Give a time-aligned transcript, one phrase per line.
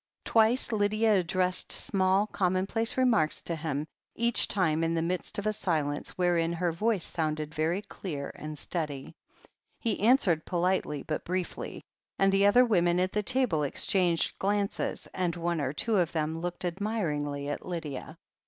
[0.25, 3.85] Twice Lydia addressed small, commonplace remarks to him,
[4.15, 8.57] each time in the midst of a silence, wherein her voice sounded very dear and
[8.57, 9.13] steady.
[9.79, 11.83] He answered politely but briefly,
[12.17, 16.39] and the other women at the table exchanged glances, and one or two of them
[16.41, 18.17] looked admiringly at Lydia.